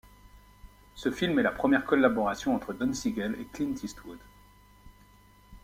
[0.95, 4.17] Ce film est la première collaboration entre Don Siegel et Clint Eastwood.